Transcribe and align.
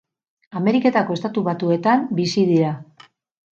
Ameriketako 0.59 1.17
Estatu 1.19 1.45
Batuetan 1.49 2.09
bizi 2.23 2.49
dira. 2.55 2.75